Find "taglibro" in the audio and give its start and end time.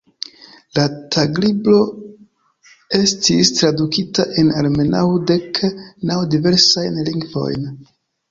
1.15-1.75